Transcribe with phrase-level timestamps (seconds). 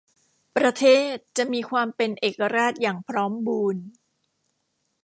[0.55, 3.83] ประเทศจะมีความเป็นเอกราชอย่างพร้อมบูรณ์